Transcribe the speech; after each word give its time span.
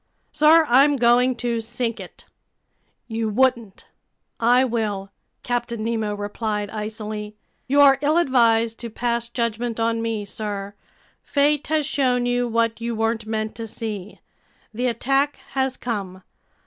"Sir, 0.31 0.65
I'm 0.67 0.95
going 0.95 1.35
to 1.35 1.61
sink 1.61 1.99
it." 1.99 2.25
"You 3.07 3.29
wouldn't!" 3.29 3.87
"I 4.39 4.63
will," 4.65 5.11
Captain 5.43 5.83
Nemo 5.83 6.15
replied 6.15 6.71
icily. 6.71 7.35
"You're 7.67 7.99
ill 8.01 8.17
advised 8.17 8.79
to 8.79 8.89
pass 8.89 9.29
judgment 9.29 9.79
on 9.79 10.01
me, 10.01 10.25
sir. 10.25 10.73
Fate 11.21 11.67
has 11.67 11.85
shown 11.85 12.25
you 12.25 12.47
what 12.47 12.81
you 12.81 12.95
weren't 12.95 13.27
meant 13.27 13.53
to 13.57 13.67
see. 13.67 14.19
The 14.73 14.87
attack 14.87 15.35
has 15.51 15.77
come. 15.77 16.23